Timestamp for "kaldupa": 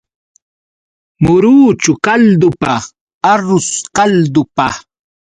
2.07-2.71, 3.99-4.67